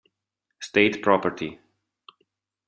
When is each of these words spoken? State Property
State 0.57 0.97
Property 1.03 1.59